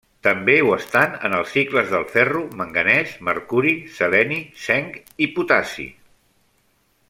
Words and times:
També 0.25 0.53
ho 0.67 0.71
estan 0.75 1.11
en 1.27 1.35
els 1.39 1.51
cicles 1.57 1.91
del 1.91 2.07
ferro, 2.13 2.41
manganès, 2.61 3.13
mercuri, 3.29 3.75
seleni, 3.99 4.41
zinc 4.65 4.99
i 5.27 5.29
potassi. 5.37 5.89